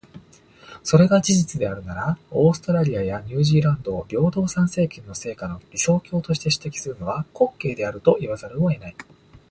[0.81, 8.95] それが事実であるなら、オーストラリアやニュージーランドを平等参政権の成果の理想郷として指摘するのは、滑稽であると言わざるを得ない。